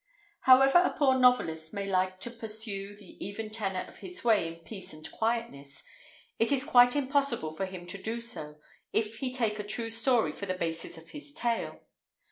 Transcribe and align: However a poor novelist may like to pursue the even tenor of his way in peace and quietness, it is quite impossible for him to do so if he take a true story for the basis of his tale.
However 0.39 0.79
a 0.79 0.93
poor 0.97 1.13
novelist 1.13 1.75
may 1.75 1.85
like 1.85 2.19
to 2.21 2.31
pursue 2.31 2.95
the 2.95 3.23
even 3.23 3.51
tenor 3.51 3.81
of 3.87 3.99
his 3.99 4.23
way 4.23 4.47
in 4.47 4.55
peace 4.61 4.93
and 4.93 5.11
quietness, 5.11 5.83
it 6.39 6.51
is 6.51 6.63
quite 6.63 6.95
impossible 6.95 7.51
for 7.51 7.67
him 7.67 7.85
to 7.85 8.01
do 8.01 8.19
so 8.19 8.55
if 8.93 9.17
he 9.17 9.31
take 9.31 9.59
a 9.59 9.63
true 9.63 9.91
story 9.91 10.31
for 10.31 10.47
the 10.47 10.55
basis 10.55 10.97
of 10.97 11.09
his 11.09 11.33
tale. 11.33 11.81